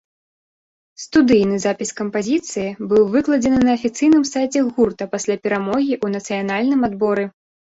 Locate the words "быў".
2.93-3.03